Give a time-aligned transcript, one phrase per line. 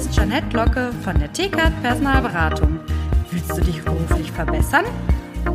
[0.00, 2.80] ist Janette Locke von der TKAT Personalberatung.
[3.30, 4.86] Willst du dich beruflich verbessern?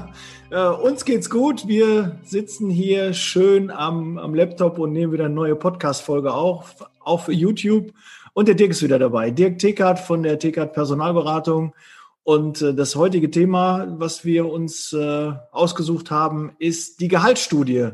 [0.50, 1.68] äh, uns geht's gut.
[1.68, 7.28] Wir sitzen hier schön am, am Laptop und nehmen wieder eine neue Podcast-Folge auf, auf
[7.28, 7.92] YouTube.
[8.32, 9.30] Und der Dirk ist wieder dabei.
[9.30, 11.74] Dirk Tekert von der Tekert Personalberatung.
[12.22, 17.90] Und äh, das heutige Thema, was wir uns äh, ausgesucht haben, ist die Gehaltsstudie.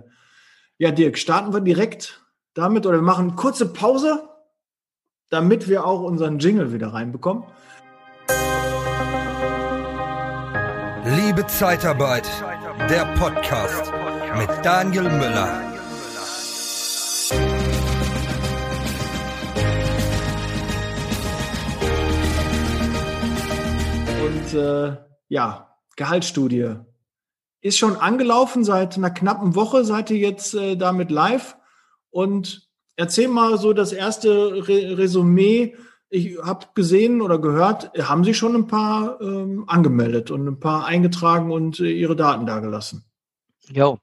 [0.79, 2.23] Ja, Dirk, starten wir direkt
[2.55, 4.29] damit oder wir machen kurze Pause,
[5.31, 7.45] damit wir auch unseren Jingle wieder reinbekommen.
[11.05, 12.29] Liebe Zeitarbeit,
[12.91, 13.93] der Podcast
[14.37, 15.66] mit Daniel Müller.
[24.27, 24.97] Und äh,
[25.29, 26.75] ja, Gehaltsstudie
[27.61, 29.85] ist schon angelaufen seit einer knappen Woche.
[29.85, 31.57] Seid ihr jetzt äh, damit live?
[32.11, 35.77] Und erzähl mal so das erste Re Resümee.
[36.09, 40.87] Ich habe gesehen oder gehört, haben Sie schon ein paar ähm, angemeldet und ein paar
[40.87, 43.05] eingetragen und äh, Ihre Daten dagelassen?
[43.69, 43.99] Jo,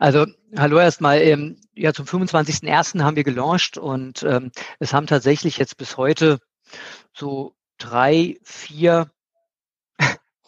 [0.00, 1.20] also hallo erstmal.
[1.20, 3.02] Ähm, ja, zum 25.01.
[3.04, 6.40] haben wir gelauncht und ähm, es haben tatsächlich jetzt bis heute
[7.12, 9.10] so drei, vier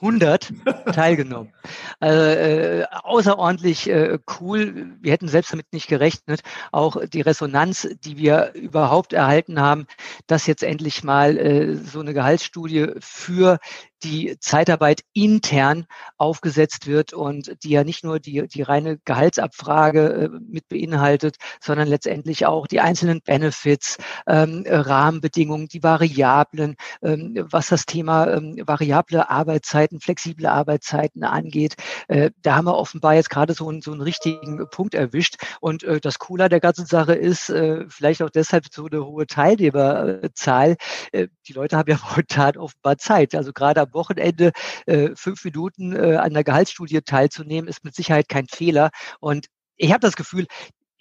[0.03, 0.53] 100
[0.92, 1.53] teilgenommen.
[2.00, 4.97] Also, äh, außerordentlich äh, cool.
[5.00, 6.42] Wir hätten selbst damit nicht gerechnet.
[6.72, 9.86] Auch die Resonanz, die wir überhaupt erhalten haben,
[10.27, 13.58] dass jetzt endlich mal äh, so eine Gehaltsstudie für
[14.03, 15.86] die Zeitarbeit intern
[16.17, 21.89] aufgesetzt wird und die ja nicht nur die, die reine Gehaltsabfrage äh, mit beinhaltet, sondern
[21.89, 29.30] letztendlich auch die einzelnen Benefits, ähm, Rahmenbedingungen, die Variablen, ähm, was das Thema ähm, variable
[29.30, 31.75] Arbeitszeiten, flexible Arbeitszeiten angeht.
[32.08, 35.36] Äh, da haben wir offenbar jetzt gerade so, einen so einen richtigen Punkt erwischt.
[35.61, 39.27] Und äh, das Coole der ganzen Sache ist, äh, vielleicht auch deshalb so eine hohe
[39.27, 40.77] Teilnehmerzahl.
[41.13, 43.34] Äh, die Leute haben ja momentan offenbar Zeit.
[43.34, 44.53] Also gerade am Wochenende
[44.86, 48.91] äh, fünf Minuten äh, an der Gehaltsstudie teilzunehmen, ist mit Sicherheit kein Fehler.
[49.20, 50.47] Und ich habe das Gefühl,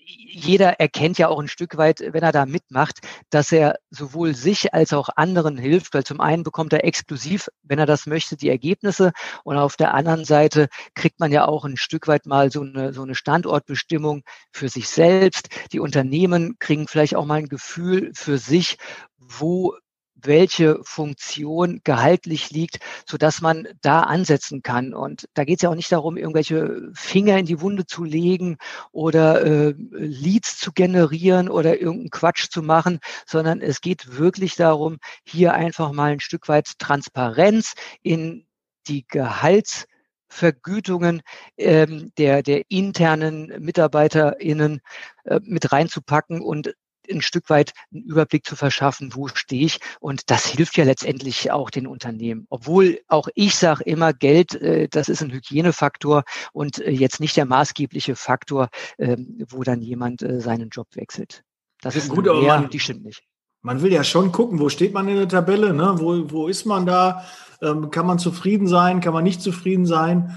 [0.06, 3.00] jeder erkennt ja auch ein Stück weit, wenn er da mitmacht,
[3.30, 7.80] dass er sowohl sich als auch anderen hilft, weil zum einen bekommt er exklusiv, wenn
[7.80, 9.12] er das möchte, die Ergebnisse
[9.44, 12.94] und auf der anderen Seite kriegt man ja auch ein Stück weit mal so eine,
[12.94, 15.50] so eine Standortbestimmung für sich selbst.
[15.72, 18.78] Die Unternehmen kriegen vielleicht auch mal ein Gefühl für sich,
[19.18, 19.76] wo
[20.24, 24.94] welche Funktion gehaltlich liegt, so dass man da ansetzen kann.
[24.94, 28.58] Und da geht es ja auch nicht darum, irgendwelche Finger in die Wunde zu legen
[28.92, 34.98] oder äh, Leads zu generieren oder irgendeinen Quatsch zu machen, sondern es geht wirklich darum,
[35.26, 38.46] hier einfach mal ein Stück weit Transparenz in
[38.88, 39.86] die Gehalts
[40.32, 41.22] Vergütungen
[41.58, 44.80] ähm, der, der internen MitarbeiterInnen
[45.26, 46.74] äh, mit reinzupacken und
[47.12, 49.80] ein Stück weit einen Überblick zu verschaffen, wo stehe ich.
[50.00, 52.48] Und das hilft ja letztendlich auch den Unternehmen.
[52.50, 56.24] Obwohl auch ich sage immer, Geld, äh, das ist ein Hygienefaktor
[56.54, 61.44] und äh, jetzt nicht der maßgebliche Faktor, ähm, wo dann jemand äh, seinen Job wechselt.
[61.82, 63.24] Das ist gut, aber man, die stimmt nicht.
[63.64, 65.96] Man will ja schon gucken, wo steht man in der Tabelle, ne?
[65.98, 67.26] wo, wo ist man da,
[67.62, 70.36] ähm, kann man zufrieden sein, kann man nicht zufrieden sein.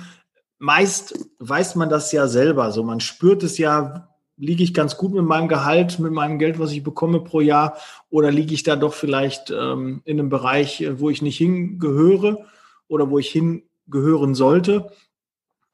[0.58, 5.12] Meist weiß man das ja selber, so man spürt es ja, liege ich ganz gut
[5.12, 7.76] mit meinem Gehalt, mit meinem Geld, was ich bekomme pro Jahr,
[8.10, 12.44] oder liege ich da doch vielleicht ähm, in einem Bereich, äh, wo ich nicht hingehöre
[12.88, 14.90] oder wo ich hingehören sollte?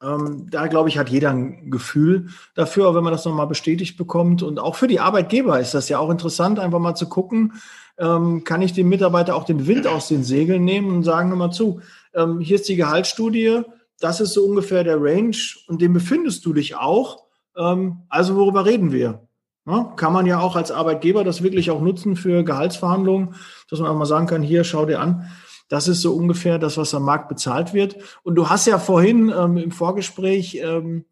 [0.01, 3.97] Ähm, da glaube ich, hat jeder ein Gefühl dafür, auch wenn man das nochmal bestätigt
[3.97, 4.41] bekommt.
[4.41, 7.53] Und auch für die Arbeitgeber ist das ja auch interessant, einfach mal zu gucken,
[7.97, 11.51] ähm, kann ich dem Mitarbeiter auch den Wind aus den Segeln nehmen und sagen nochmal
[11.51, 11.81] zu,
[12.15, 13.61] ähm, hier ist die Gehaltsstudie,
[13.99, 17.23] das ist so ungefähr der Range und dem befindest du dich auch.
[17.57, 19.27] Ähm, also worüber reden wir?
[19.65, 23.35] Ja, kann man ja auch als Arbeitgeber das wirklich auch nutzen für Gehaltsverhandlungen,
[23.69, 25.29] dass man auch mal sagen kann, hier, schau dir an,
[25.69, 27.95] das ist so ungefähr das, was am Markt bezahlt wird.
[28.23, 31.05] Und du hast ja vorhin ähm, im Vorgespräch ähm,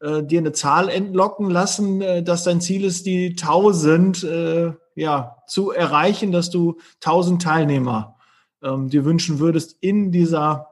[0.00, 5.38] äh, dir eine Zahl entlocken lassen, äh, dass dein Ziel ist, die 1000 äh, ja,
[5.46, 8.16] zu erreichen, dass du 1000 Teilnehmer
[8.62, 10.68] ähm, dir wünschen würdest in dieser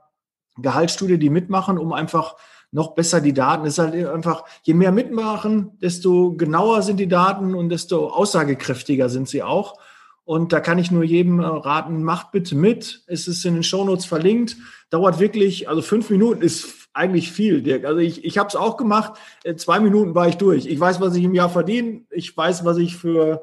[0.57, 2.37] Gehaltsstudie, die mitmachen, um einfach
[2.73, 3.67] noch besser die Daten.
[3.67, 9.09] Es ist halt einfach, je mehr mitmachen, desto genauer sind die Daten und desto aussagekräftiger
[9.09, 9.79] sind sie auch.
[10.25, 13.03] Und da kann ich nur jedem äh, raten, macht bitte mit.
[13.07, 14.57] Es ist in den Shownotes verlinkt.
[14.89, 17.85] Dauert wirklich, also fünf Minuten ist eigentlich viel, Dirk.
[17.85, 19.15] Also ich, ich habe es auch gemacht.
[19.45, 20.67] In zwei Minuten war ich durch.
[20.67, 22.03] Ich weiß, was ich im Jahr verdiene.
[22.11, 23.43] Ich weiß, was ich für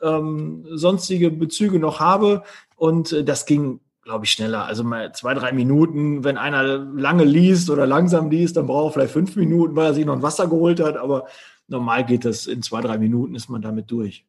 [0.00, 2.44] ähm, sonstige Bezüge noch habe.
[2.76, 4.64] Und äh, das ging glaube ich, schneller.
[4.64, 6.24] Also mal zwei, drei Minuten.
[6.24, 9.94] Wenn einer lange liest oder langsam liest, dann braucht er vielleicht fünf Minuten, weil er
[9.94, 10.96] sich noch ein Wasser geholt hat.
[10.96, 11.26] Aber
[11.68, 14.24] normal geht das in zwei, drei Minuten, ist man damit durch.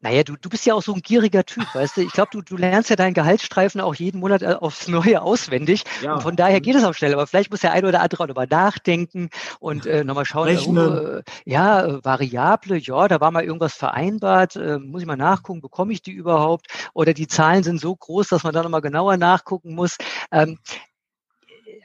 [0.00, 2.00] Naja, du, du bist ja auch so ein gieriger Typ, weißt du?
[2.02, 5.84] Ich glaube, du, du lernst ja deinen Gehaltsstreifen auch jeden Monat äh, aufs Neue auswendig.
[6.02, 6.14] Ja.
[6.14, 7.12] Und von daher geht es auch schnell.
[7.12, 9.30] Aber vielleicht muss der eine oder andere auch nochmal nachdenken
[9.60, 10.48] und äh, nochmal schauen.
[10.48, 10.76] Rechnen.
[11.18, 14.56] Äh, ja, äh, Variable, ja, da war mal irgendwas vereinbart.
[14.56, 16.66] Äh, muss ich mal nachgucken, bekomme ich die überhaupt?
[16.94, 19.96] Oder die Zahlen sind so groß, dass man da nochmal genauer nachgucken muss.
[20.30, 20.58] Ähm,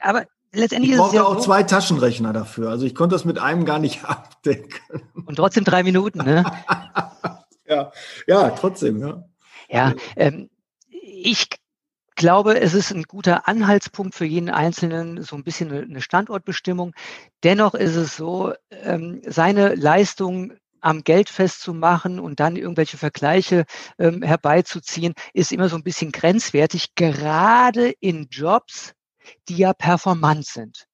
[0.00, 2.70] aber letztendlich ich ist es ja auch so, zwei Taschenrechner dafür.
[2.70, 5.02] Also ich konnte das mit einem gar nicht abdecken.
[5.26, 6.44] Und trotzdem drei Minuten, ne?
[7.68, 7.92] ja,
[8.26, 9.24] ja, trotzdem, ja.
[9.68, 10.50] Ja, ähm,
[10.88, 11.48] ich
[12.18, 16.92] glaube, es ist ein guter Anhaltspunkt für jeden Einzelnen, so ein bisschen eine Standortbestimmung.
[17.44, 23.64] Dennoch ist es so, ähm, seine Leistung am Geld festzumachen und dann irgendwelche Vergleiche
[23.98, 28.92] ähm, herbeizuziehen, ist immer so ein bisschen grenzwertig, gerade in Jobs,
[29.48, 30.87] die ja performant sind.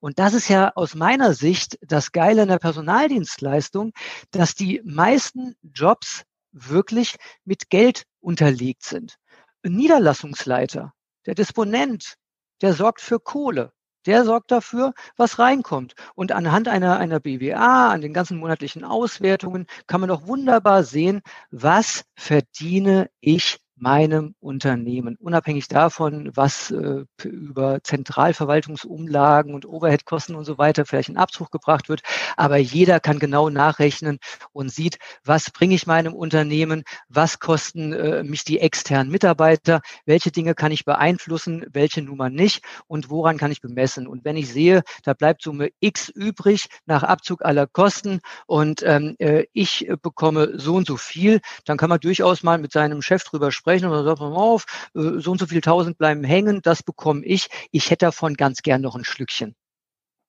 [0.00, 3.92] Und das ist ja aus meiner Sicht das Geile in der Personaldienstleistung,
[4.30, 9.16] dass die meisten Jobs wirklich mit Geld unterlegt sind.
[9.62, 10.92] Ein Niederlassungsleiter,
[11.26, 12.16] der Disponent,
[12.60, 13.72] der sorgt für Kohle.
[14.06, 15.94] Der sorgt dafür, was reinkommt.
[16.16, 21.22] Und anhand einer, einer BWA, an den ganzen monatlichen Auswertungen, kann man doch wunderbar sehen,
[21.52, 30.56] was verdiene ich meinem Unternehmen, unabhängig davon, was äh, über Zentralverwaltungsumlagen und Overheadkosten und so
[30.56, 32.02] weiter vielleicht in Abzug gebracht wird.
[32.36, 34.18] Aber jeder kann genau nachrechnen
[34.52, 40.30] und sieht, was bringe ich meinem Unternehmen, was kosten äh, mich die externen Mitarbeiter, welche
[40.30, 44.06] Dinge kann ich beeinflussen, welche Nummer nicht und woran kann ich bemessen.
[44.06, 49.16] Und wenn ich sehe, da bleibt Summe X übrig nach Abzug aller Kosten und ähm,
[49.18, 53.24] äh, ich bekomme so und so viel, dann kann man durchaus mal mit seinem Chef
[53.24, 54.64] drüber sprechen sprechen und dann sagt man auf,
[54.94, 57.48] äh, so und so viel tausend bleiben hängen, das bekomme ich.
[57.70, 59.54] Ich hätte davon ganz gern noch ein Schlückchen.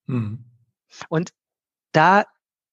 [0.05, 0.45] Mhm.
[1.09, 1.31] Und
[1.91, 2.25] da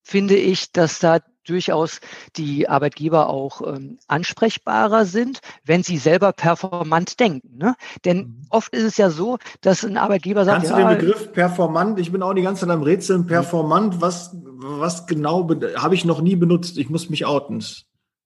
[0.02, 2.00] finde ich, dass da durchaus
[2.36, 7.56] die Arbeitgeber auch ähm, ansprechbarer sind, wenn sie selber performant denken.
[7.56, 7.74] Ne?
[8.04, 8.46] Denn mhm.
[8.50, 11.98] oft ist es ja so, dass ein Arbeitgeber sagt, Kannst ja, du den Begriff performant,
[11.98, 16.20] ich bin auch die ganze Zeit am Rätseln, performant, was, was genau habe ich noch
[16.20, 16.78] nie benutzt?
[16.78, 17.64] Ich muss mich outen.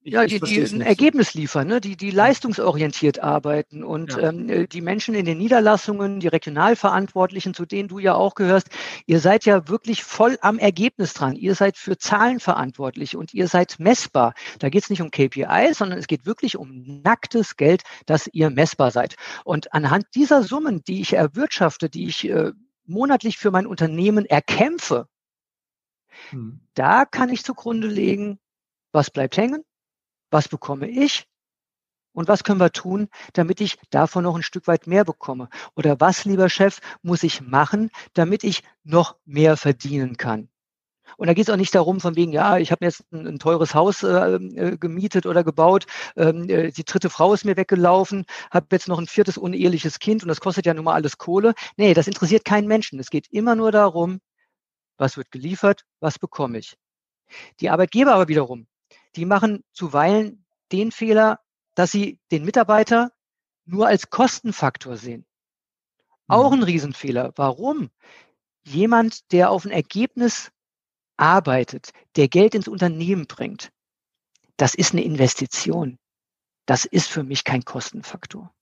[0.06, 1.80] Ich, ja, die, die ein Ergebnis liefern, ne?
[1.80, 3.82] die, die leistungsorientiert arbeiten.
[3.82, 4.28] Und ja.
[4.28, 8.68] ähm, äh, die Menschen in den Niederlassungen, die Regionalverantwortlichen, zu denen du ja auch gehörst,
[9.06, 11.36] ihr seid ja wirklich voll am Ergebnis dran.
[11.36, 14.34] Ihr seid für Zahlen verantwortlich und ihr seid messbar.
[14.58, 18.50] Da geht es nicht um KPI, sondern es geht wirklich um nacktes Geld, dass ihr
[18.50, 19.14] messbar seid.
[19.42, 22.52] Und anhand dieser Summen, die ich erwirtschafte, die ich äh,
[22.84, 25.08] monatlich für mein Unternehmen erkämpfe,
[26.28, 26.60] hm.
[26.74, 28.38] da kann ich zugrunde legen,
[28.92, 29.64] was bleibt hängen,
[30.34, 31.28] was bekomme ich
[32.12, 35.48] und was können wir tun, damit ich davon noch ein Stück weit mehr bekomme?
[35.76, 40.48] Oder was, lieber Chef, muss ich machen, damit ich noch mehr verdienen kann?
[41.16, 43.38] Und da geht es auch nicht darum, von wegen, ja, ich habe jetzt ein, ein,
[43.38, 45.86] teures Haus äh, äh, gemietet oder gebaut,
[46.16, 50.22] ähm, äh, die dritte Frau ist mir weggelaufen, habe jetzt noch ein viertes uneheliches Kind
[50.22, 51.54] und das kostet ja nun mal alles Kohle.
[51.76, 52.98] Nee, das interessiert keinen Menschen.
[52.98, 54.20] Es geht immer nur darum,
[54.96, 56.75] was wird geliefert, was bekomme ich.
[57.60, 58.66] Die Arbeitgeber aber wiederum,
[59.16, 61.40] die machen zuweilen den Fehler,
[61.75, 63.12] dass sie den Mitarbeiter
[63.64, 65.26] nur als Kostenfaktor sehen.
[66.26, 66.61] Auch mhm.
[66.61, 67.33] ein Riesenfehler.
[67.37, 67.90] Warum?
[68.64, 70.50] Jemand, der auf ein Ergebnis
[71.16, 73.71] arbeitet, der Geld ins Unternehmen bringt,
[74.56, 75.99] das ist eine Investition.
[76.66, 78.54] Das ist für mich kein Kostenfaktor.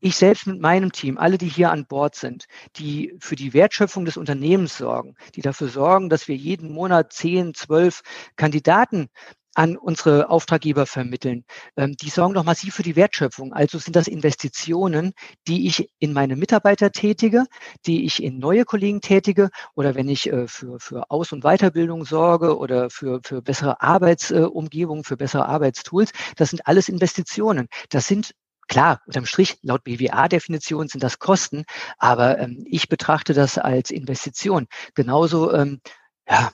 [0.00, 2.46] Ich selbst mit meinem Team, alle, die hier an Bord sind,
[2.76, 7.54] die für die Wertschöpfung des Unternehmens sorgen, die dafür sorgen, dass wir jeden Monat zehn,
[7.54, 8.02] zwölf
[8.36, 9.08] Kandidaten
[9.54, 11.44] an unsere Auftraggeber vermitteln.
[11.76, 13.52] Ähm, die sorgen doch massiv für die Wertschöpfung.
[13.52, 15.12] Also sind das Investitionen,
[15.46, 17.44] die ich in meine Mitarbeiter tätige,
[17.86, 22.04] die ich in neue Kollegen tätige oder wenn ich äh, für, für Aus- und Weiterbildung
[22.04, 26.12] sorge oder für, für bessere Arbeitsumgebung, für bessere Arbeitstools.
[26.36, 27.68] Das sind alles Investitionen.
[27.90, 28.32] Das sind
[28.68, 31.64] Klar, unterm Strich, laut BWA-Definition sind das Kosten,
[31.98, 34.66] aber ähm, ich betrachte das als Investition.
[34.94, 35.80] Genauso, ähm,
[36.26, 36.52] ja,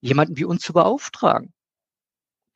[0.00, 1.52] jemanden wie uns zu beauftragen.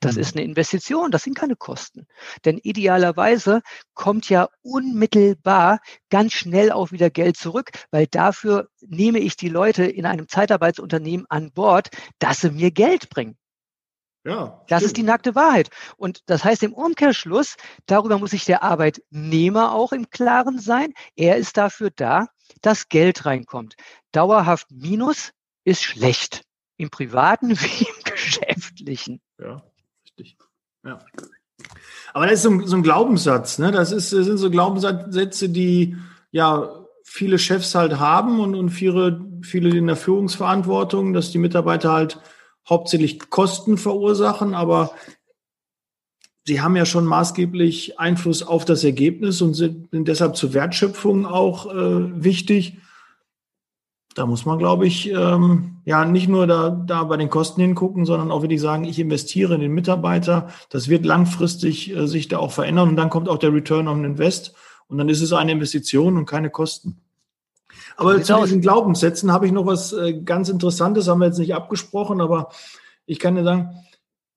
[0.01, 0.21] Das mhm.
[0.21, 2.07] ist eine Investition, das sind keine Kosten.
[2.45, 3.63] Denn idealerweise
[3.95, 9.85] kommt ja unmittelbar ganz schnell auch wieder Geld zurück, weil dafür nehme ich die Leute
[9.85, 13.39] in einem Zeitarbeitsunternehmen an Bord, dass sie mir Geld bringen.
[14.27, 14.83] Ja, das stimmt.
[14.83, 15.69] ist die nackte Wahrheit.
[15.99, 20.95] Und das heißt im Umkehrschluss, darüber muss sich der Arbeitnehmer auch im Klaren sein.
[21.15, 22.29] Er ist dafür da,
[22.63, 23.75] dass Geld reinkommt.
[24.13, 25.33] Dauerhaft Minus
[25.65, 26.43] ist schlecht.
[26.77, 29.21] Im privaten wie im geschäftlichen.
[29.39, 29.63] Ja
[30.19, 30.39] richtig.
[30.85, 30.99] Ja.
[32.13, 33.71] Aber das ist so ein, so ein Glaubenssatz, ne?
[33.73, 35.97] Das, ist, das sind so Glaubenssätze, die
[36.31, 41.93] ja viele Chefs halt haben und, und viele, viele in der Führungsverantwortung, dass die Mitarbeiter
[41.93, 42.21] halt
[42.69, 44.93] hauptsächlich Kosten verursachen, aber
[46.47, 51.73] sie haben ja schon maßgeblich Einfluss auf das Ergebnis und sind deshalb zur Wertschöpfung auch
[51.73, 52.79] äh, wichtig.
[54.15, 58.07] Da muss man, glaube ich, ähm, ja nicht nur da, da bei den Kosten hingucken,
[58.07, 60.49] sondern auch wirklich sagen, ich investiere in den Mitarbeiter.
[60.71, 64.05] Das wird langfristig äh, sich da auch verändern und dann kommt auch der Return on
[64.05, 64.55] Invest
[64.87, 67.01] und dann ist es eine Investition und keine Kosten.
[67.97, 71.55] Aber zu diesen Glaubenssätzen habe ich noch was äh, ganz Interessantes, haben wir jetzt nicht
[71.55, 72.51] abgesprochen, aber
[73.07, 73.77] ich kann dir sagen,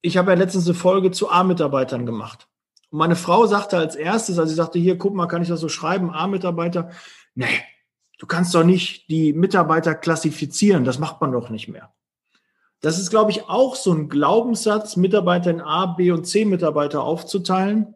[0.02, 2.48] ich habe ja letztens eine Folge zu A-Mitarbeitern gemacht.
[2.90, 5.60] Und meine Frau sagte als erstes, als sie sagte, hier, guck mal, kann ich das
[5.60, 6.90] so schreiben, A-Mitarbeiter?
[7.36, 7.46] Nee,
[8.18, 11.94] du kannst doch nicht die Mitarbeiter klassifizieren, das macht man doch nicht mehr.
[12.82, 17.04] Das ist, glaube ich, auch so ein Glaubenssatz, Mitarbeiter in A, B und C Mitarbeiter
[17.04, 17.96] aufzuteilen,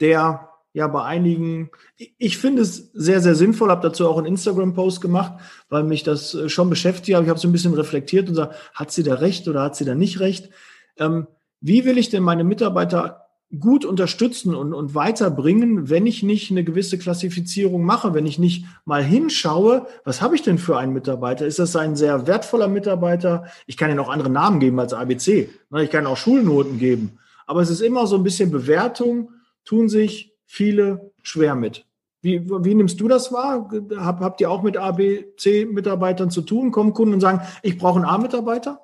[0.00, 5.00] der ja bei einigen, ich finde es sehr, sehr sinnvoll, habe dazu auch einen Instagram-Post
[5.00, 7.24] gemacht, weil mich das äh, schon beschäftigt habe.
[7.24, 9.84] Ich habe so ein bisschen reflektiert und sage, hat sie da recht oder hat sie
[9.84, 10.50] da nicht recht?
[10.96, 11.26] Ähm,
[11.60, 13.27] wie will ich denn meine Mitarbeiter
[13.58, 18.66] gut unterstützen und, und weiterbringen, wenn ich nicht eine gewisse Klassifizierung mache, wenn ich nicht
[18.84, 21.46] mal hinschaue, was habe ich denn für einen Mitarbeiter?
[21.46, 23.46] Ist das ein sehr wertvoller Mitarbeiter?
[23.66, 25.48] Ich kann ihn auch andere Namen geben als ABC.
[25.70, 25.84] Ne?
[25.84, 27.18] Ich kann auch Schulnoten geben.
[27.46, 29.30] Aber es ist immer so ein bisschen Bewertung,
[29.64, 31.86] tun sich viele schwer mit.
[32.20, 33.70] Wie, wie nimmst du das wahr?
[33.96, 36.70] Hab, habt ihr auch mit A, B, C-Mitarbeitern zu tun?
[36.70, 38.80] Kommen Kunden und sagen, ich brauche einen A-Mitarbeiter?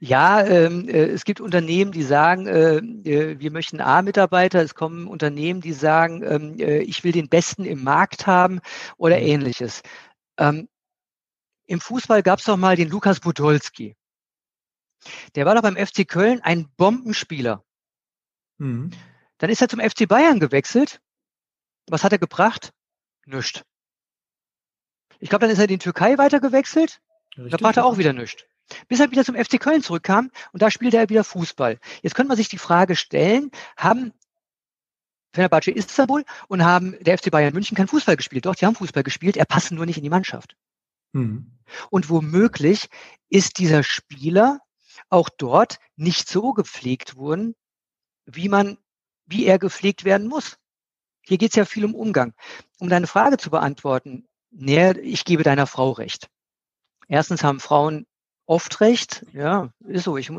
[0.00, 4.62] Ja, ähm, äh, es gibt Unternehmen, die sagen, äh, äh, wir möchten A-Mitarbeiter.
[4.62, 8.60] Es kommen Unternehmen, die sagen, ähm, äh, ich will den Besten im Markt haben
[8.96, 9.26] oder mhm.
[9.26, 9.82] ähnliches.
[10.38, 10.68] Ähm,
[11.66, 13.96] Im Fußball gab es doch mal den Lukas Podolski.
[15.34, 17.64] Der war doch beim FC Köln ein Bombenspieler.
[18.58, 18.90] Mhm.
[19.38, 21.00] Dann ist er zum FC Bayern gewechselt.
[21.86, 22.72] Was hat er gebracht?
[23.26, 23.64] Nüscht.
[25.20, 27.00] Ich glaube, dann ist er in die Türkei weitergewechselt.
[27.36, 28.44] Da brachte er auch wieder nichts.
[28.88, 31.78] Bis er wieder zum FC Köln zurückkam und da spielte er wieder Fußball.
[32.02, 34.12] Jetzt könnte man sich die Frage stellen, haben
[35.32, 38.46] Fenerbahce Istanbul und haben der FC Bayern München kein Fußball gespielt.
[38.46, 40.56] Doch, die haben Fußball gespielt, er passt nur nicht in die Mannschaft.
[41.12, 41.58] Mhm.
[41.90, 42.88] Und womöglich
[43.28, 44.60] ist dieser Spieler
[45.10, 47.54] auch dort nicht so gepflegt worden,
[48.26, 48.78] wie man
[49.26, 50.58] wie er gepflegt werden muss.
[51.20, 52.32] Hier geht es ja viel um Umgang.
[52.80, 56.30] Um deine Frage zu beantworten, nee, ich gebe deiner Frau recht.
[57.06, 58.06] Erstens haben Frauen
[58.48, 59.26] oft recht.
[59.34, 60.16] Ja, ist so.
[60.16, 60.30] Ich,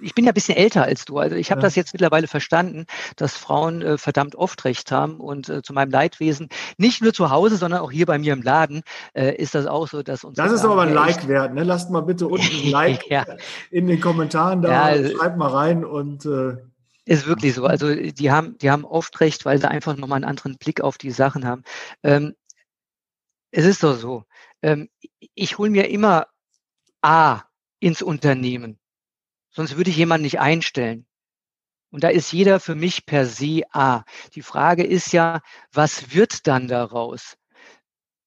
[0.00, 1.18] ich bin ja ein bisschen älter als du.
[1.18, 1.66] Also ich habe ja.
[1.66, 5.20] das jetzt mittlerweile verstanden, dass Frauen äh, verdammt oft recht haben.
[5.20, 6.48] Und äh, zu meinem Leidwesen,
[6.78, 8.82] nicht nur zu Hause, sondern auch hier bei mir im Laden,
[9.12, 10.36] äh, ist das auch so, dass uns.
[10.36, 11.54] Das ist aber ein Like wert.
[11.54, 11.62] Ne?
[11.62, 13.26] Lasst mal bitte unten ein Like ja.
[13.70, 14.94] in den Kommentaren da.
[14.94, 16.56] Ja, schreibt mal rein und äh,
[17.04, 17.66] ist wirklich so.
[17.66, 20.96] Also die haben, die haben oft recht, weil sie einfach nochmal einen anderen Blick auf
[20.96, 21.64] die Sachen haben.
[22.02, 22.34] Ähm,
[23.50, 24.24] es ist doch so.
[24.62, 24.88] Ähm,
[25.34, 26.26] ich hole mir immer
[27.02, 27.42] A
[27.80, 28.78] ins Unternehmen.
[29.50, 31.06] Sonst würde ich jemanden nicht einstellen.
[31.90, 34.04] Und da ist jeder für mich per se A.
[34.34, 35.40] Die Frage ist ja,
[35.72, 37.36] was wird dann daraus?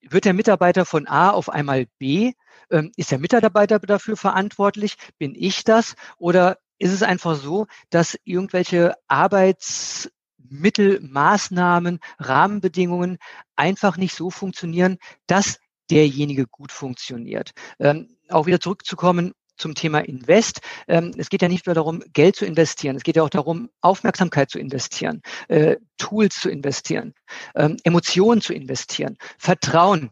[0.01, 2.33] Wird der Mitarbeiter von A auf einmal B?
[2.71, 4.95] Ähm, ist der Mitarbeiter dafür verantwortlich?
[5.19, 5.95] Bin ich das?
[6.17, 13.19] Oder ist es einfach so, dass irgendwelche Arbeitsmittel, Maßnahmen, Rahmenbedingungen
[13.55, 15.59] einfach nicht so funktionieren, dass
[15.91, 17.51] derjenige gut funktioniert.
[17.79, 20.59] Ähm, auch wieder zurückzukommen zum Thema Invest.
[20.87, 22.97] Ähm, es geht ja nicht nur darum, Geld zu investieren.
[22.97, 27.13] Es geht ja auch darum, Aufmerksamkeit zu investieren, äh, Tools zu investieren,
[27.55, 30.11] ähm, Emotionen zu investieren, Vertrauen,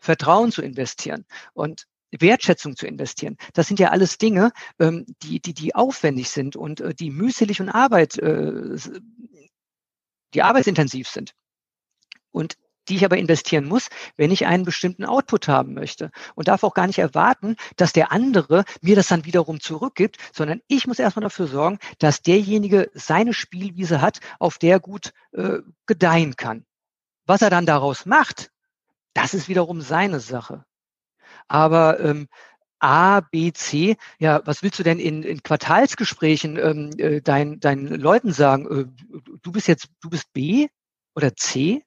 [0.00, 1.24] Vertrauen zu investieren.
[1.54, 3.36] Und Wertschätzung zu investieren.
[3.52, 7.60] Das sind ja alles Dinge, ähm, die, die, die aufwendig sind und äh, die mühselig
[7.60, 8.78] und Arbeit, äh,
[10.32, 11.34] die arbeitsintensiv sind.
[12.30, 12.56] Und
[12.88, 16.10] die ich aber investieren muss, wenn ich einen bestimmten Output haben möchte.
[16.34, 20.60] Und darf auch gar nicht erwarten, dass der andere mir das dann wiederum zurückgibt, sondern
[20.68, 26.36] ich muss erstmal dafür sorgen, dass derjenige seine Spielwiese hat, auf der gut äh, gedeihen
[26.36, 26.64] kann.
[27.26, 28.50] Was er dann daraus macht,
[29.14, 30.64] das ist wiederum seine Sache.
[31.48, 32.28] Aber ähm,
[32.78, 37.88] A, B, C, ja, was willst du denn in, in Quartalsgesprächen ähm, äh, dein, deinen
[37.88, 38.66] Leuten sagen?
[38.66, 38.86] Äh,
[39.42, 40.68] du bist jetzt, du bist B
[41.14, 41.82] oder C?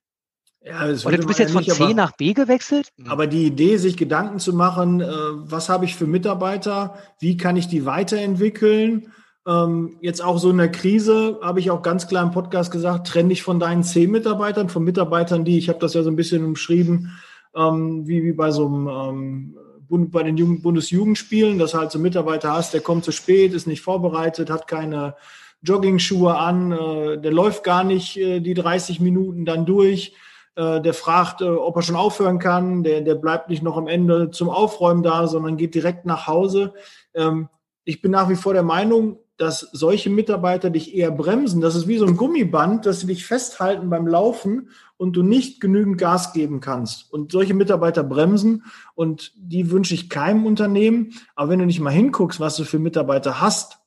[0.64, 2.90] Ja, Oder du bist jetzt von nicht, C nach B gewechselt?
[2.98, 3.10] Hm.
[3.10, 7.58] Aber die Idee, sich Gedanken zu machen, äh, was habe ich für Mitarbeiter, wie kann
[7.58, 9.12] ich die weiterentwickeln?
[9.48, 13.08] Ähm, jetzt auch so in der Krise habe ich auch ganz klar im Podcast gesagt,
[13.08, 16.46] trenne dich von deinen C-Mitarbeitern, von Mitarbeitern, die, ich habe das ja so ein bisschen
[16.46, 17.12] umschrieben,
[17.56, 19.58] ähm, wie, wie bei so einem ähm,
[19.90, 24.50] bei den Bundesjugendspielen, dass halt so Mitarbeiter hast, der kommt zu spät, ist nicht vorbereitet,
[24.50, 25.16] hat keine
[25.64, 30.14] Jogging-Schuhe an, äh, der läuft gar nicht äh, die 30 Minuten dann durch,
[30.56, 34.32] äh, der fragt, ob er schon aufhören kann, der, der bleibt nicht noch am Ende
[34.32, 36.74] zum Aufräumen da, sondern geht direkt nach Hause.
[37.14, 37.50] Ähm,
[37.84, 41.62] ich bin nach wie vor der Meinung, dass solche Mitarbeiter dich eher bremsen.
[41.62, 45.60] Das ist wie so ein Gummiband, dass sie dich festhalten beim Laufen und du nicht
[45.60, 47.12] genügend Gas geben kannst.
[47.12, 51.14] Und solche Mitarbeiter bremsen und die wünsche ich keinem Unternehmen.
[51.36, 53.81] Aber wenn du nicht mal hinguckst, was du für Mitarbeiter hast,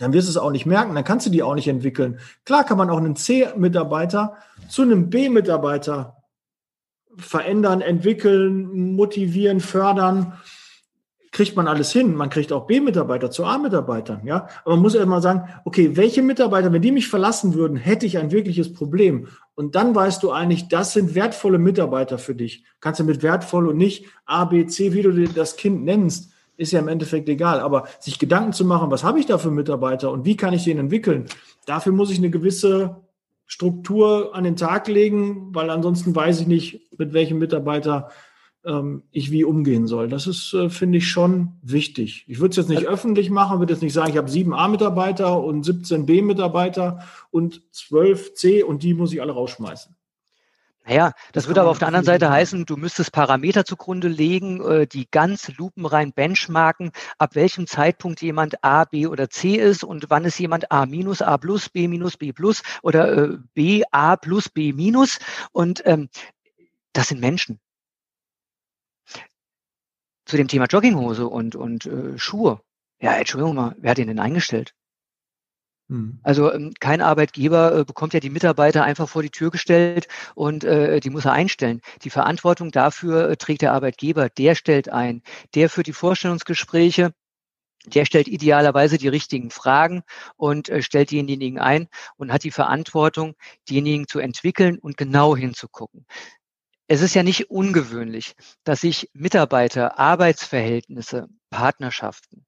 [0.00, 2.18] dann wirst du es auch nicht merken, dann kannst du die auch nicht entwickeln.
[2.46, 4.36] Klar kann man auch einen C-Mitarbeiter
[4.68, 6.16] zu einem B-Mitarbeiter
[7.18, 10.32] verändern, entwickeln, motivieren, fördern.
[11.32, 12.16] Kriegt man alles hin.
[12.16, 14.48] Man kriegt auch B-Mitarbeiter zu A-Mitarbeitern, ja.
[14.64, 18.06] Aber man muss ja mal sagen, okay, welche Mitarbeiter, wenn die mich verlassen würden, hätte
[18.06, 19.28] ich ein wirkliches Problem.
[19.54, 22.64] Und dann weißt du eigentlich, das sind wertvolle Mitarbeiter für dich.
[22.80, 26.72] Kannst du mit wertvoll und nicht A, B, C, wie du das Kind nennst, ist
[26.72, 27.60] ja im Endeffekt egal.
[27.60, 30.64] Aber sich Gedanken zu machen, was habe ich da für Mitarbeiter und wie kann ich
[30.64, 31.26] den entwickeln,
[31.66, 32.96] dafür muss ich eine gewisse
[33.46, 38.10] Struktur an den Tag legen, weil ansonsten weiß ich nicht, mit welchem Mitarbeiter
[38.64, 40.08] ähm, ich wie umgehen soll.
[40.08, 42.24] Das ist, äh, finde ich, schon wichtig.
[42.28, 44.54] Ich würde es jetzt nicht also, öffentlich machen, würde jetzt nicht sagen, ich habe sieben
[44.54, 47.00] A-Mitarbeiter und 17 B-Mitarbeiter
[47.30, 49.96] und 12 C und die muss ich alle rausschmeißen.
[50.86, 54.86] Naja, das, würde aber auf der anderen Seite heißen, du müsstest Parameter zugrunde legen, äh,
[54.86, 60.24] die ganz lupenrein benchmarken, ab welchem Zeitpunkt jemand A, B oder C ist und wann
[60.24, 64.48] ist jemand A minus, A plus, B minus, B plus oder äh, B, A plus,
[64.48, 65.18] B minus.
[65.52, 66.08] Und ähm,
[66.92, 67.60] das sind Menschen.
[70.24, 72.60] Zu dem Thema Jogginghose und, und äh, Schuhe.
[73.00, 74.74] Ja, Entschuldigung mal, wer hat den denn eingestellt?
[75.90, 76.20] Mhm.
[76.22, 80.06] Also ähm, kein Arbeitgeber äh, bekommt ja die Mitarbeiter einfach vor die Tür gestellt
[80.36, 81.80] und äh, die muss er einstellen.
[82.04, 84.28] Die Verantwortung dafür äh, trägt der Arbeitgeber.
[84.28, 85.22] Der stellt ein.
[85.54, 87.12] Der führt die Vorstellungsgespräche.
[87.86, 90.02] Der stellt idealerweise die richtigen Fragen
[90.36, 93.34] und äh, stellt diejenigen ein und hat die Verantwortung,
[93.68, 96.06] diejenigen zu entwickeln und genau hinzugucken.
[96.86, 102.46] Es ist ja nicht ungewöhnlich, dass sich Mitarbeiter, Arbeitsverhältnisse, Partnerschaften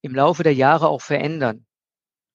[0.00, 1.66] im Laufe der Jahre auch verändern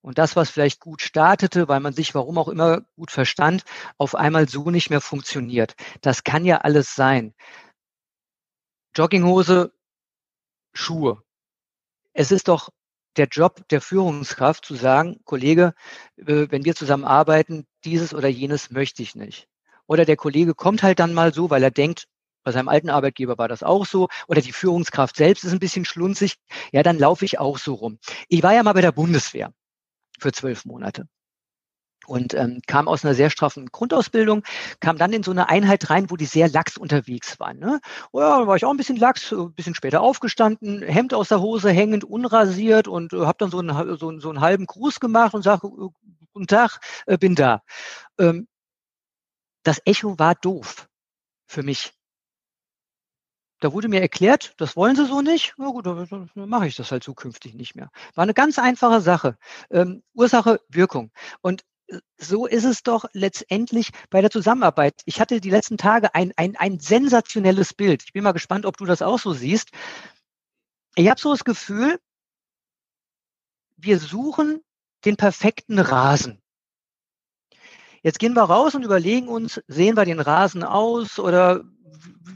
[0.02, 3.64] und das, was vielleicht gut startete, weil man sich warum auch immer gut verstand,
[3.98, 5.76] auf einmal so nicht mehr funktioniert.
[6.02, 7.34] Das kann ja alles sein.
[8.96, 9.72] Jogginghose,
[10.74, 11.22] Schuhe.
[12.14, 12.70] Es ist doch
[13.18, 15.74] der Job der Führungskraft zu sagen, Kollege,
[16.18, 19.48] äh, wenn wir zusammen arbeiten, dieses oder jenes möchte ich nicht.
[19.88, 22.08] Oder der Kollege kommt halt dann mal so, weil er denkt,
[22.44, 24.08] bei seinem alten Arbeitgeber war das auch so.
[24.28, 26.36] Oder die Führungskraft selbst ist ein bisschen schlunzig.
[26.72, 28.00] Ja, dann laufe ich auch so rum.
[28.30, 29.54] Ich war ja mal bei der Bundeswehr
[30.20, 31.08] für zwölf Monate
[32.10, 34.44] und ähm, kam aus einer sehr straffen Grundausbildung,
[34.80, 37.60] kam dann in so eine Einheit rein, wo die sehr lax unterwegs waren.
[37.60, 37.80] Ne?
[38.12, 41.42] Oh ja, war ich auch ein bisschen lax, ein bisschen später aufgestanden, Hemd aus der
[41.42, 45.34] Hose hängend, unrasiert und äh, habe dann so einen, so, so einen halben Gruß gemacht
[45.34, 45.90] und sage, äh,
[46.34, 47.62] guten Tag, äh, bin da.
[48.18, 48.48] Ähm,
[49.64, 50.88] das Echo war doof
[51.48, 51.94] für mich.
[53.60, 55.54] Da wurde mir erklärt, das wollen sie so nicht.
[55.58, 57.92] Na gut, dann mache ich das halt zukünftig nicht mehr.
[58.16, 59.38] War eine ganz einfache Sache.
[59.70, 61.12] Ähm, Ursache, Wirkung.
[61.42, 65.02] Und äh, so ist es doch letztendlich bei der Zusammenarbeit.
[65.06, 68.04] Ich hatte die letzten Tage ein, ein, ein sensationelles Bild.
[68.06, 69.72] Ich bin mal gespannt, ob du das auch so siehst.
[70.96, 72.00] Ich habe so das Gefühl,
[73.76, 74.62] wir suchen
[75.06, 76.42] den perfekten Rasen.
[78.02, 81.64] Jetzt gehen wir raus und überlegen uns, sehen wir den Rasen aus oder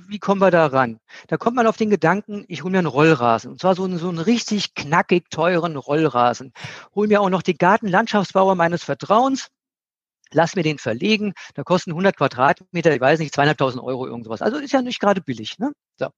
[0.08, 1.00] wie kommen wir da ran?
[1.28, 3.52] Da kommt man auf den Gedanken, ich hole mir einen Rollrasen.
[3.52, 6.54] Und zwar so einen, so einen richtig knackig teuren Rollrasen.
[6.94, 9.50] Hol mir auch noch den Gartenlandschaftsbauer meines Vertrauens.
[10.32, 11.34] Lass mir den verlegen.
[11.56, 14.42] Da kosten 100 Quadratmeter, ich weiß nicht, zweieinhalbtausend Euro irgendwas.
[14.42, 15.58] Also ist ja nicht gerade billig.
[15.60, 15.72] Ne?
[15.98, 16.10] So.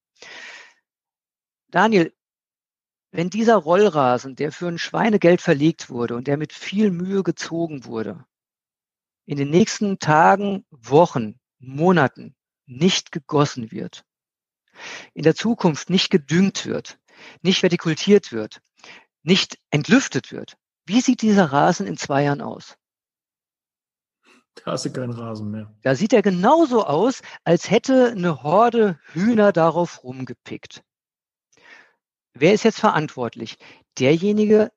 [1.70, 2.14] Daniel,
[3.12, 7.86] wenn dieser Rollrasen, der für ein Schweinegeld verlegt wurde und der mit viel Mühe gezogen
[7.86, 8.26] wurde,
[9.26, 14.06] in den nächsten Tagen, Wochen, Monaten nicht gegossen wird,
[15.14, 17.00] in der Zukunft nicht gedüngt wird,
[17.42, 18.62] nicht vertikultiert wird,
[19.24, 22.78] nicht entlüftet wird, wie sieht dieser Rasen in zwei Jahren aus?
[24.56, 25.74] Da hast du keinen Rasen mehr.
[25.82, 30.84] Da sieht er genauso aus, als hätte eine Horde Hühner darauf rumgepickt.
[32.34, 33.58] Wer ist jetzt verantwortlich?
[34.00, 34.72] Derjenige,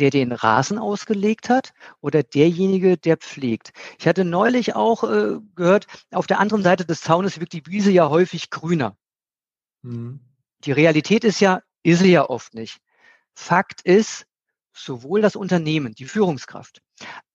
[0.00, 3.72] der den Rasen ausgelegt hat oder derjenige, der pflegt.
[3.98, 7.90] Ich hatte neulich auch äh, gehört, auf der anderen Seite des Zaunes wirkt die Wiese
[7.90, 8.96] ja häufig grüner.
[9.82, 10.20] Mhm.
[10.64, 12.78] Die Realität ist ja, ist sie ja oft nicht.
[13.34, 14.26] Fakt ist,
[14.72, 16.80] sowohl das Unternehmen, die Führungskraft,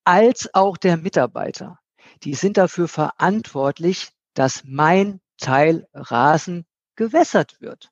[0.04, 1.80] als auch der Mitarbeiter,
[2.24, 7.92] die sind dafür verantwortlich, dass mein Teil Rasen gewässert wird.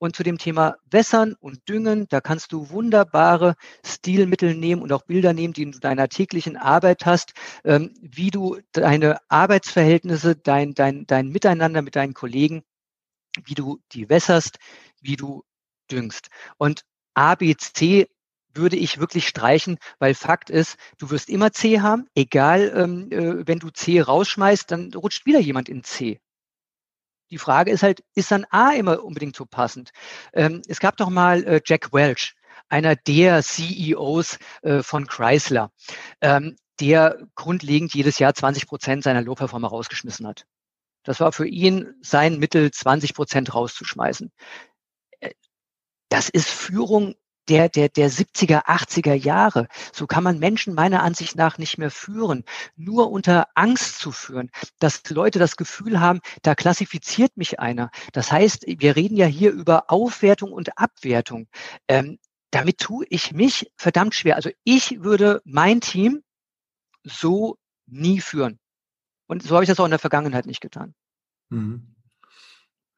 [0.00, 5.02] Und zu dem Thema Wässern und Düngen, da kannst du wunderbare Stilmittel nehmen und auch
[5.02, 7.34] Bilder nehmen, die du in deiner täglichen Arbeit hast,
[7.64, 12.62] ähm, wie du deine Arbeitsverhältnisse, dein, dein, dein Miteinander mit deinen Kollegen,
[13.44, 14.58] wie du die wässerst,
[15.02, 15.44] wie du
[15.90, 16.30] düngst.
[16.56, 18.08] Und A, B, C
[18.54, 23.46] würde ich wirklich streichen, weil Fakt ist, du wirst immer C haben, egal, ähm, äh,
[23.46, 26.20] wenn du C rausschmeißt, dann rutscht wieder jemand in C.
[27.30, 29.90] Die Frage ist halt, ist dann A immer unbedingt so passend?
[30.32, 32.34] Ähm, es gab doch mal äh, Jack Welch,
[32.68, 35.72] einer der CEOs äh, von Chrysler,
[36.20, 40.46] ähm, der grundlegend jedes Jahr 20 Prozent seiner Low-Performer rausgeschmissen hat.
[41.04, 44.32] Das war für ihn sein Mittel, 20 Prozent rauszuschmeißen.
[45.20, 45.30] Äh,
[46.08, 47.14] das ist Führung
[47.50, 49.66] der, der, der 70er, 80er Jahre.
[49.92, 52.44] So kann man Menschen meiner Ansicht nach nicht mehr führen.
[52.76, 57.90] Nur unter Angst zu führen, dass Leute das Gefühl haben, da klassifiziert mich einer.
[58.12, 61.48] Das heißt, wir reden ja hier über Aufwertung und Abwertung.
[61.88, 62.18] Ähm,
[62.52, 64.36] damit tue ich mich verdammt schwer.
[64.36, 66.22] Also ich würde mein Team
[67.02, 68.60] so nie führen.
[69.26, 70.94] Und so habe ich das auch in der Vergangenheit nicht getan.
[71.48, 71.96] Mhm.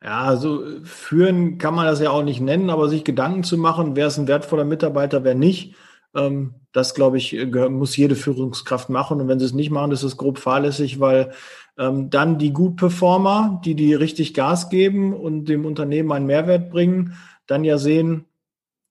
[0.05, 3.95] Ja, also führen kann man das ja auch nicht nennen, aber sich Gedanken zu machen,
[3.95, 5.77] wer ist ein wertvoller Mitarbeiter, wer nicht,
[6.15, 7.37] ähm, das glaube ich,
[7.71, 9.21] muss jede Führungskraft machen.
[9.21, 11.33] Und wenn sie es nicht machen, ist es grob fahrlässig, weil
[11.79, 17.17] ähm, dann die Gut-Performer, die die richtig Gas geben und dem Unternehmen einen Mehrwert bringen,
[17.47, 18.25] dann ja sehen,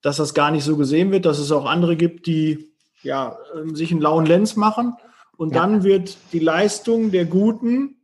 [0.02, 2.71] dass das gar nicht so gesehen wird, dass es auch andere gibt, die
[3.04, 4.93] ja ähm, sich einen lauen Lenz machen.
[5.38, 5.62] Und ja.
[5.62, 7.97] dann wird die Leistung der Guten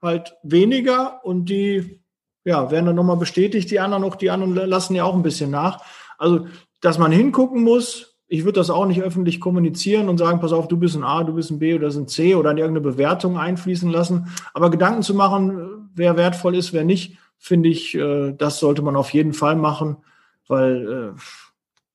[0.00, 2.01] halt weniger und die
[2.44, 5.50] ja, werden dann nochmal bestätigt, die anderen auch, die anderen lassen ja auch ein bisschen
[5.50, 5.82] nach.
[6.18, 6.46] Also,
[6.80, 10.66] dass man hingucken muss, ich würde das auch nicht öffentlich kommunizieren und sagen, pass auf,
[10.66, 13.36] du bist ein A, du bist ein B oder ein C oder in irgendeine Bewertung
[13.36, 14.28] einfließen lassen.
[14.54, 18.96] Aber Gedanken zu machen, wer wertvoll ist, wer nicht, finde ich, äh, das sollte man
[18.96, 19.98] auf jeden Fall machen,
[20.48, 21.14] weil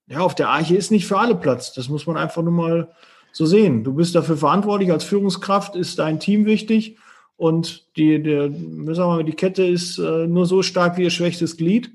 [0.09, 1.73] äh, ja, auf der Arche ist nicht für alle Platz.
[1.73, 2.91] Das muss man einfach nur mal
[3.31, 3.83] so sehen.
[3.83, 6.97] Du bist dafür verantwortlich, als Führungskraft ist dein Team wichtig
[7.37, 11.11] und die, der, sagen wir mal, die Kette ist äh, nur so stark wie ihr
[11.11, 11.91] schwächstes Glied.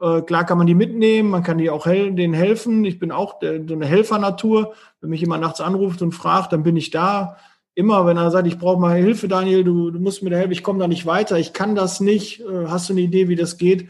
[0.00, 2.84] Äh, klar kann man die mitnehmen, man kann die auch hel denen helfen.
[2.84, 4.74] Ich bin auch der, so eine Helfernatur.
[5.00, 7.38] Wenn mich jemand nachts anruft und fragt, dann bin ich da.
[7.74, 10.52] Immer, wenn er sagt, ich brauche mal Hilfe, Daniel, du, du musst mir da helfen,
[10.52, 12.40] ich komme da nicht weiter, ich kann das nicht.
[12.40, 13.88] Äh, hast du eine Idee, wie das geht?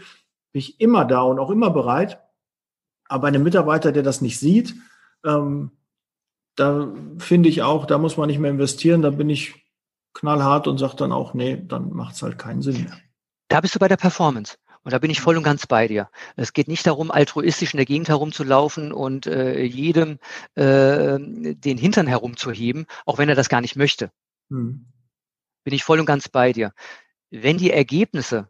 [0.53, 2.21] Bin ich immer da und auch immer bereit.
[3.09, 4.75] Aber einem Mitarbeiter, der das nicht sieht,
[5.25, 5.73] ähm,
[6.55, 9.03] da finde ich auch, da muss man nicht mehr investieren.
[9.03, 9.66] Da bin ich
[10.17, 12.97] knallhart und sagt dann auch, nee, dann macht es halt keinen Sinn mehr.
[13.49, 14.57] Da bist du bei der Performance.
[14.83, 16.09] Und da bin ich voll und ganz bei dir.
[16.37, 20.21] Es geht nicht darum, altruistisch in der Gegend herumzulaufen und äh, jedem
[20.55, 24.13] äh, den Hintern herumzuheben, auch wenn er das gar nicht möchte.
[24.49, 24.87] Hm.
[25.65, 26.73] Bin ich voll und ganz bei dir.
[27.31, 28.49] Wenn die Ergebnisse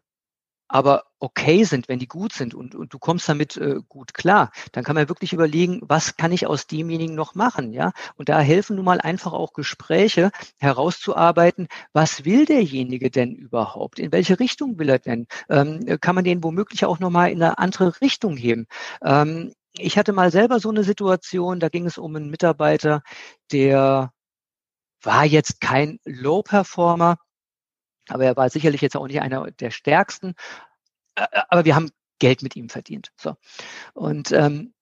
[0.67, 4.51] aber okay sind, wenn die gut sind und, und du kommst damit äh, gut klar,
[4.71, 7.91] dann kann man wirklich überlegen, was kann ich aus demjenigen noch machen, ja?
[8.15, 13.99] Und da helfen nun mal einfach auch Gespräche herauszuarbeiten, was will derjenige denn überhaupt?
[13.99, 15.27] In welche Richtung will er denn?
[15.49, 18.67] Ähm, kann man den womöglich auch nochmal in eine andere Richtung heben?
[19.01, 23.03] Ähm, ich hatte mal selber so eine Situation, da ging es um einen Mitarbeiter,
[23.51, 24.11] der
[25.01, 27.17] war jetzt kein Low-Performer,
[28.07, 30.35] aber er war sicherlich jetzt auch nicht einer der stärksten.
[31.15, 33.11] Aber wir haben Geld mit ihm verdient.
[33.17, 33.35] So.
[33.93, 34.73] Und ähm,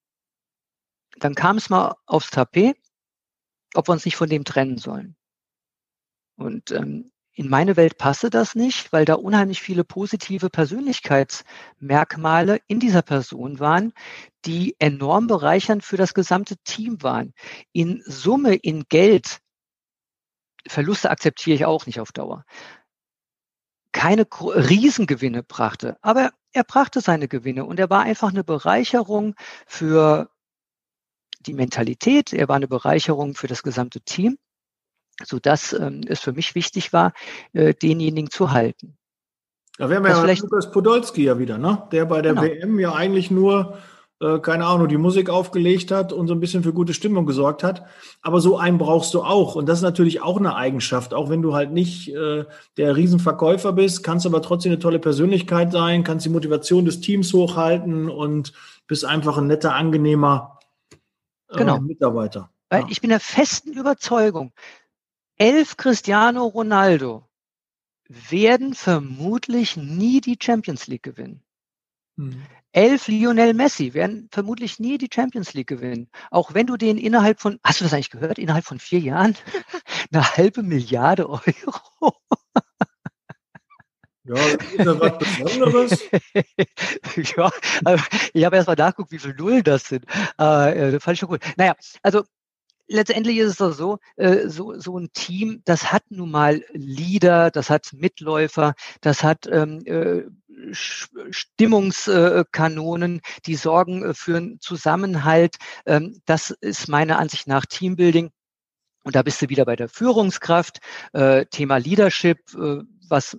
[1.18, 2.78] dann kam es mal aufs Tapet,
[3.74, 5.16] ob wir uns nicht von dem trennen sollen.
[6.38, 12.80] Und ähm, in meine Welt passe das nicht, weil da unheimlich viele positive Persönlichkeitsmerkmale in
[12.80, 13.92] dieser Person waren,
[14.46, 17.34] die enorm bereichernd für das gesamte Team waren.
[17.74, 19.42] In Summe, in Geld,
[20.68, 22.46] Verluste akzeptiere ich auch nicht auf Dauer
[23.96, 30.30] keine Riesengewinne brachte, aber er brachte seine Gewinne und er war einfach eine Bereicherung für
[31.40, 34.38] die Mentalität, er war eine Bereicherung für das gesamte Team,
[35.24, 37.14] so dass ähm, es für mich wichtig war,
[37.54, 38.98] äh, denjenigen zu halten.
[39.78, 41.88] Da wären wir ja Lukas Podolski ja wieder, ne?
[41.94, 42.44] Der bei der genau.
[42.44, 43.78] WM ja eigentlich nur
[44.22, 47.64] äh, keine Ahnung, die Musik aufgelegt hat und so ein bisschen für gute Stimmung gesorgt
[47.64, 47.86] hat.
[48.22, 49.56] Aber so einen brauchst du auch.
[49.56, 51.14] Und das ist natürlich auch eine Eigenschaft.
[51.14, 52.46] Auch wenn du halt nicht äh,
[52.78, 57.34] der Riesenverkäufer bist, kannst aber trotzdem eine tolle Persönlichkeit sein, kannst die Motivation des Teams
[57.34, 58.54] hochhalten und
[58.88, 60.60] bist einfach ein netter, angenehmer
[61.50, 61.80] äh, genau.
[61.80, 62.50] Mitarbeiter.
[62.70, 62.88] Weil ja.
[62.90, 64.54] ich bin der festen Überzeugung,
[65.38, 67.28] elf Cristiano Ronaldo
[68.08, 71.42] werden vermutlich nie die Champions League gewinnen.
[72.18, 72.42] Hm.
[72.76, 76.10] Elf Lionel Messi werden vermutlich nie die Champions League gewinnen.
[76.30, 79.38] Auch wenn du den innerhalb von, hast du das eigentlich gehört, innerhalb von vier Jahren
[80.12, 81.42] eine halbe Milliarde Euro.
[84.26, 86.04] Ja, Ja, ist das was Besonderes?
[87.38, 87.52] ja,
[88.34, 90.04] ich habe erst mal nachgeguckt, wie viele Nullen das sind.
[90.38, 91.42] Äh, das fand ich schon gut.
[91.56, 92.24] Naja, also
[92.88, 97.52] letztendlich ist es doch so, äh, so, so ein Team, das hat nun mal Leader,
[97.52, 100.24] das hat Mitläufer, das hat ähm, äh,
[100.72, 105.56] Stimmungskanonen, die sorgen äh, für einen Zusammenhalt.
[105.86, 108.32] Ähm, das ist meiner Ansicht nach Teambuilding.
[109.04, 110.80] Und da bist du wieder bei der Führungskraft,
[111.14, 113.38] äh, Thema Leadership, äh, was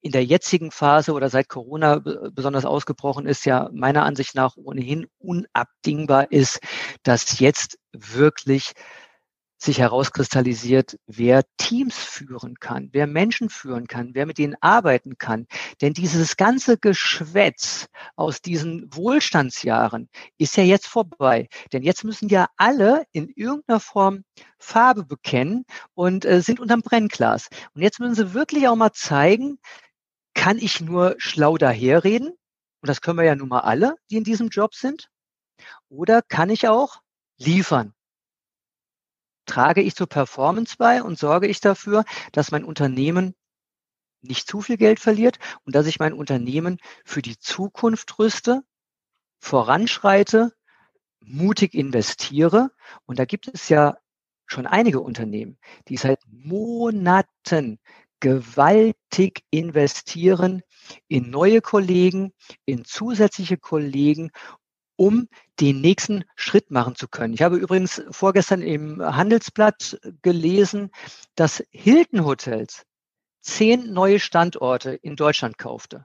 [0.00, 2.00] in der jetzigen Phase oder seit Corona
[2.32, 6.60] besonders ausgebrochen ist, ja meiner Ansicht nach ohnehin unabdingbar ist,
[7.02, 8.74] dass jetzt wirklich
[9.58, 15.46] sich herauskristallisiert, wer Teams führen kann, wer Menschen führen kann, wer mit denen arbeiten kann.
[15.80, 21.48] Denn dieses ganze Geschwätz aus diesen Wohlstandsjahren ist ja jetzt vorbei.
[21.72, 24.24] Denn jetzt müssen ja alle in irgendeiner Form
[24.58, 27.48] Farbe bekennen und äh, sind unterm Brennglas.
[27.74, 29.58] Und jetzt müssen sie wirklich auch mal zeigen,
[30.34, 32.28] kann ich nur schlau daherreden?
[32.28, 35.10] Und das können wir ja nun mal alle, die in diesem Job sind.
[35.88, 37.00] Oder kann ich auch
[37.38, 37.92] liefern?
[39.48, 43.34] Trage ich zur Performance bei und sorge ich dafür, dass mein Unternehmen
[44.20, 48.62] nicht zu viel Geld verliert und dass ich mein Unternehmen für die Zukunft rüste,
[49.40, 50.52] voranschreite,
[51.20, 52.70] mutig investiere.
[53.06, 53.96] Und da gibt es ja
[54.46, 55.58] schon einige Unternehmen,
[55.88, 57.78] die seit Monaten
[58.20, 60.62] gewaltig investieren
[61.06, 62.32] in neue Kollegen,
[62.64, 64.30] in zusätzliche Kollegen,
[64.98, 65.28] um
[65.60, 67.32] den nächsten Schritt machen zu können.
[67.32, 70.90] Ich habe übrigens vorgestern im Handelsblatt gelesen,
[71.36, 72.84] dass Hilton Hotels
[73.40, 76.04] zehn neue Standorte in Deutschland kaufte.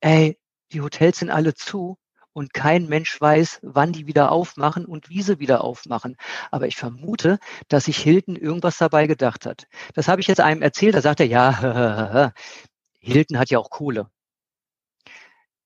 [0.00, 0.38] Ey,
[0.72, 1.96] die Hotels sind alle zu
[2.34, 6.16] und kein Mensch weiß, wann die wieder aufmachen und wie sie wieder aufmachen.
[6.50, 9.66] Aber ich vermute, dass sich Hilton irgendwas dabei gedacht hat.
[9.94, 12.32] Das habe ich jetzt einem erzählt, da sagt er, ja,
[13.00, 14.10] Hilton hat ja auch Kohle.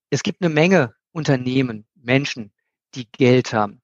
[0.09, 2.51] Es gibt eine Menge Unternehmen, Menschen,
[2.95, 3.81] die Geld haben.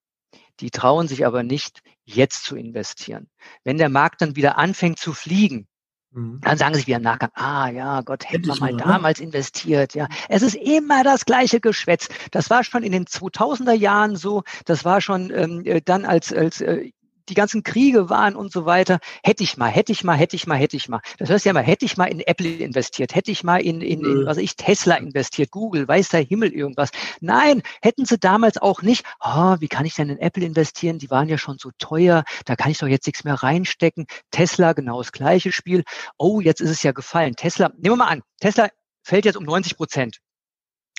[0.59, 3.29] Die trauen sich aber nicht, jetzt zu investieren.
[3.63, 5.67] Wenn der Markt dann wieder anfängt zu fliegen,
[6.15, 6.41] Mhm.
[6.41, 8.83] Dann sagen sie wieder im Nachgang, ah ja, Gott, hätten wir mal, mal ne?
[8.83, 9.25] damals ne?
[9.25, 9.95] investiert.
[9.95, 12.07] Ja, es ist immer das gleiche Geschwätz.
[12.29, 14.43] Das war schon in den 2000er Jahren so.
[14.65, 16.91] Das war schon ähm, äh, dann als als äh,
[17.29, 20.47] die ganzen Kriege waren und so weiter, hätte ich mal, hätte ich mal, hätte ich
[20.47, 21.01] mal, hätte ich mal.
[21.17, 24.03] Das heißt ja mal, hätte ich mal in Apple investiert, hätte ich mal in, in,
[24.03, 26.91] in was ich, Tesla investiert, Google, weiß der Himmel irgendwas.
[27.21, 30.99] Nein, hätten sie damals auch nicht, oh, wie kann ich denn in Apple investieren?
[30.99, 34.05] Die waren ja schon so teuer, da kann ich doch jetzt nichts mehr reinstecken.
[34.31, 35.83] Tesla, genau das gleiche Spiel.
[36.17, 37.36] Oh, jetzt ist es ja gefallen.
[37.36, 38.69] Tesla, nehmen wir mal an, Tesla
[39.03, 40.19] fällt jetzt um 90 Prozent.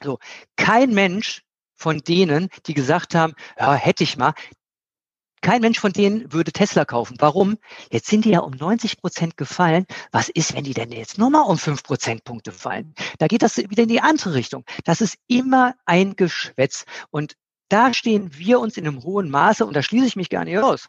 [0.03, 0.19] So,
[0.57, 1.43] kein Mensch
[1.75, 4.35] von denen, die gesagt haben, ja, hätte ich mal,
[5.45, 7.17] kein Mensch von denen würde Tesla kaufen.
[7.21, 7.59] Warum?
[7.91, 9.85] Jetzt sind die ja um 90 Prozent gefallen.
[10.11, 12.95] Was ist, wenn die denn jetzt nur mal um 5 Prozentpunkte fallen?
[13.19, 14.65] Da geht das wieder in die andere Richtung.
[14.85, 16.87] Das ist immer ein Geschwätz.
[17.11, 17.37] Und
[17.69, 20.59] da stehen wir uns in einem hohen Maße, und da schließe ich mich gar nicht
[20.59, 20.89] aus.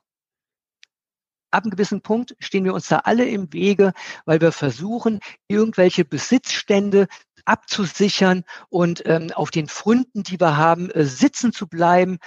[1.52, 3.92] Ab einem gewissen Punkt stehen wir uns da alle im Wege,
[4.24, 7.08] weil wir versuchen, irgendwelche Besitzstände
[7.44, 12.20] abzusichern und ähm, auf den Fründen, die wir haben, äh, sitzen zu bleiben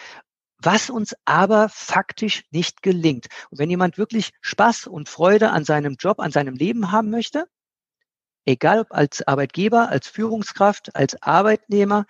[0.60, 3.26] was uns aber faktisch nicht gelingt.
[3.50, 7.46] Und wenn jemand wirklich Spaß und Freude an seinem Job, an seinem Leben haben möchte,
[8.44, 12.06] egal ob als Arbeitgeber, als Führungskraft, als Arbeitnehmer,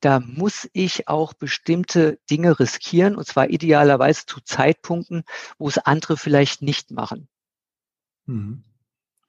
[0.00, 5.24] da muss ich auch bestimmte Dinge riskieren, und zwar idealerweise zu Zeitpunkten,
[5.58, 7.28] wo es andere vielleicht nicht machen.
[8.26, 8.64] Mhm.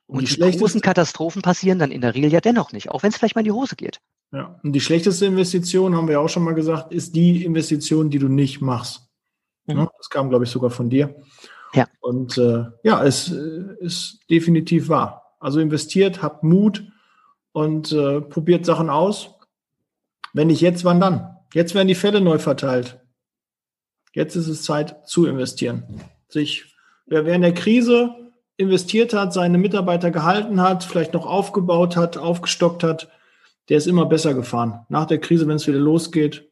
[0.07, 3.09] Und, und die großen Katastrophen passieren dann in der Regel ja dennoch nicht, auch wenn
[3.09, 3.99] es vielleicht mal in die Hose geht.
[4.31, 8.19] Ja, und die schlechteste Investition, haben wir auch schon mal gesagt, ist die Investition, die
[8.19, 9.09] du nicht machst.
[9.67, 9.87] Mhm.
[9.97, 11.15] Das kam, glaube ich, sogar von dir.
[11.73, 11.87] Ja.
[12.01, 15.35] Und äh, ja, es äh, ist definitiv wahr.
[15.39, 16.83] Also investiert, habt Mut
[17.51, 19.35] und äh, probiert Sachen aus.
[20.33, 21.37] Wenn nicht jetzt, wann dann?
[21.53, 22.99] Jetzt werden die Fälle neu verteilt.
[24.13, 25.83] Jetzt ist es Zeit zu investieren.
[26.27, 28.15] Sich, wer, wer in der Krise
[28.57, 33.09] investiert hat, seine Mitarbeiter gehalten hat, vielleicht noch aufgebaut hat, aufgestockt hat,
[33.69, 34.85] der ist immer besser gefahren.
[34.89, 36.49] Nach der Krise, wenn es wieder losgeht,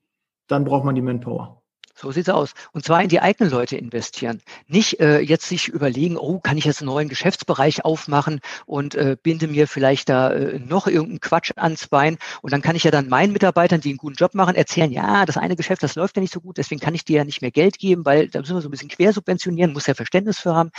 [0.47, 1.61] dann braucht man die Manpower.
[1.97, 2.53] So sieht's aus.
[2.73, 4.41] Und zwar in die eigenen Leute investieren.
[4.67, 9.15] Nicht äh, jetzt sich überlegen, oh, kann ich jetzt einen neuen Geschäftsbereich aufmachen und äh,
[9.21, 12.17] binde mir vielleicht da äh, noch irgendeinen Quatsch ans Bein.
[12.41, 15.25] Und dann kann ich ja dann meinen Mitarbeitern, die einen guten Job machen, erzählen, ja,
[15.25, 17.41] das eine Geschäft, das läuft ja nicht so gut, deswegen kann ich dir ja nicht
[17.41, 20.53] mehr Geld geben, weil da müssen wir so ein bisschen quersubventionieren, muss ja Verständnis für
[20.53, 20.71] haben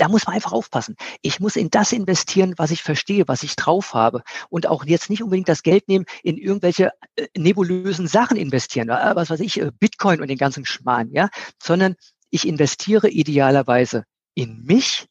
[0.00, 0.96] da muss man einfach aufpassen.
[1.20, 5.10] Ich muss in das investieren, was ich verstehe, was ich drauf habe und auch jetzt
[5.10, 9.60] nicht unbedingt das Geld nehmen, in irgendwelche äh, nebulösen Sachen investieren, äh, was weiß ich,
[9.60, 11.28] äh, Bitcoin und den ganzen Schmarrn, ja,
[11.62, 11.96] sondern
[12.30, 15.06] ich investiere idealerweise in mich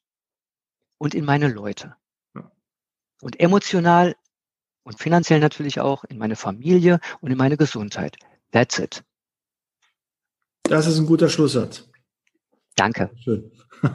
[0.98, 1.96] und in meine Leute.
[3.22, 4.16] und emotional
[4.84, 8.16] und finanziell natürlich auch in meine Familie und in meine Gesundheit.
[8.52, 9.04] That's it.
[10.64, 11.90] Das ist ein guter Schlusssatz.
[12.76, 13.12] Danke.
[13.22, 13.52] Schön.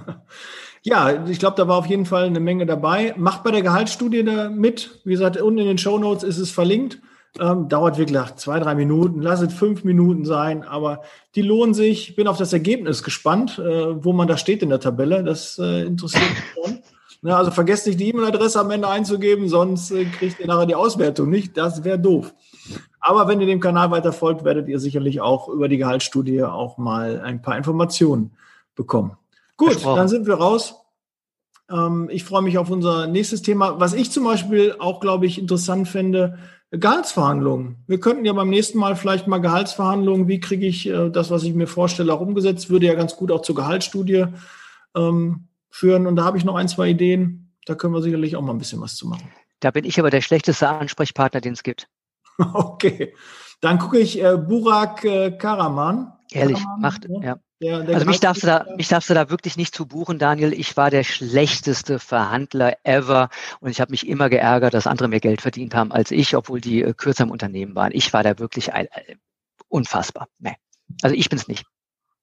[0.86, 3.14] Ja, ich glaube, da war auf jeden Fall eine Menge dabei.
[3.16, 5.00] Macht bei der Gehaltsstudie da mit.
[5.04, 7.00] Wie gesagt, unten in den Show Notes ist es verlinkt.
[7.40, 9.22] Ähm, dauert wirklich zwei, drei Minuten.
[9.22, 11.00] Lass es fünf Minuten sein, aber
[11.36, 12.16] die lohnen sich.
[12.16, 15.24] Bin auf das Ergebnis gespannt, äh, wo man da steht in der Tabelle.
[15.24, 16.82] Das äh, interessiert mich schon.
[17.22, 20.74] Ja, also vergesst nicht, die E-Mail-Adresse am Ende einzugeben, sonst äh, kriegt ihr nachher die
[20.74, 21.56] Auswertung nicht.
[21.56, 22.34] Das wäre doof.
[23.00, 26.76] Aber wenn ihr dem Kanal weiter folgt, werdet ihr sicherlich auch über die Gehaltsstudie auch
[26.76, 28.36] mal ein paar Informationen
[28.74, 29.16] bekommen.
[29.56, 30.74] Gut, dann sind wir raus.
[31.70, 33.80] Ähm, ich freue mich auf unser nächstes Thema.
[33.80, 36.38] Was ich zum Beispiel auch, glaube ich, interessant fände,
[36.70, 37.84] Gehaltsverhandlungen.
[37.86, 41.44] Wir könnten ja beim nächsten Mal vielleicht mal Gehaltsverhandlungen, wie kriege ich äh, das, was
[41.44, 44.26] ich mir vorstelle, auch umgesetzt, würde ja ganz gut auch zur Gehaltsstudie
[44.96, 46.06] ähm, führen.
[46.06, 47.52] Und da habe ich noch ein, zwei Ideen.
[47.66, 49.30] Da können wir sicherlich auch mal ein bisschen was zu machen.
[49.60, 51.88] Da bin ich aber der schlechteste Ansprechpartner, den es gibt.
[52.52, 53.14] okay.
[53.60, 56.12] Dann gucke ich äh, Burak äh, Karaman.
[56.32, 57.22] Ehrlich, Karaman, macht, ja.
[57.22, 57.36] ja.
[57.60, 60.18] Der, der also mich darfst, du da, mich darfst du da wirklich nicht zu buchen,
[60.18, 60.52] Daniel.
[60.52, 63.28] Ich war der schlechteste Verhandler ever
[63.60, 66.60] und ich habe mich immer geärgert, dass andere mehr Geld verdient haben als ich, obwohl
[66.60, 67.92] die äh, kürzer im Unternehmen waren.
[67.94, 68.86] Ich war da wirklich äh,
[69.68, 70.28] unfassbar.
[70.38, 70.56] Nee.
[71.02, 71.64] Also ich bin's nicht.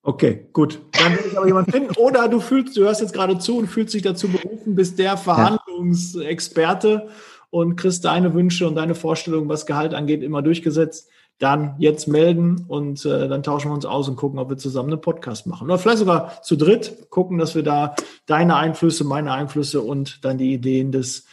[0.04, 0.82] Okay, gut.
[0.94, 1.96] Dann will ich aber jemand finden.
[1.96, 5.15] Oder du fühlst, du hörst jetzt gerade zu und fühlst dich dazu berufen, bist der
[5.15, 7.10] Verhandlungsexperte
[7.52, 11.10] und kriegst deine Wünsche und deine Vorstellungen, was Gehalt angeht, immer durchgesetzt
[11.41, 14.91] dann jetzt melden und äh, dann tauschen wir uns aus und gucken, ob wir zusammen
[14.91, 15.65] einen Podcast machen.
[15.65, 17.95] Oder vielleicht sogar zu dritt gucken, dass wir da
[18.27, 21.25] deine Einflüsse, meine Einflüsse und dann die Ideen des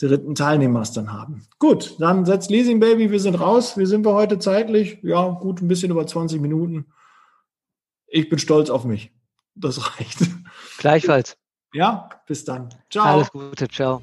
[0.00, 1.42] dritten Teilnehmers dann haben.
[1.58, 3.76] Gut, dann setzt Leasing Baby, wir sind raus.
[3.76, 4.98] Wie sind wir heute zeitlich?
[5.02, 6.86] Ja, gut, ein bisschen über 20 Minuten.
[8.06, 9.10] Ich bin stolz auf mich.
[9.56, 10.20] Das reicht.
[10.78, 11.36] Gleichfalls.
[11.74, 12.68] Ja, bis dann.
[12.90, 13.04] Ciao.
[13.04, 14.02] Alles Gute, ciao.